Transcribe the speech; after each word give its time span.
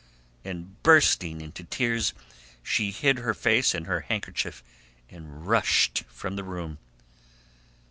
And 0.43 0.81
bursting 0.81 1.41
into 1.41 1.63
tears 1.63 2.15
she 2.63 2.89
hid 2.89 3.19
her 3.19 3.35
face 3.35 3.75
in 3.75 3.85
her 3.85 3.99
handkerchief 3.99 4.63
and 5.11 5.45
rushed 5.45 6.05
from 6.09 6.35
the 6.37 6.43
room. 6.43 6.79